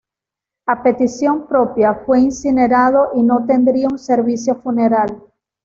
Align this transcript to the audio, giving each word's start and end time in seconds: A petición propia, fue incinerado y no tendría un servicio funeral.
A 0.65 0.81
petición 0.81 1.45
propia, 1.47 1.93
fue 2.07 2.19
incinerado 2.21 3.09
y 3.13 3.21
no 3.21 3.45
tendría 3.45 3.87
un 3.87 3.99
servicio 3.99 4.55
funeral. 4.55 5.21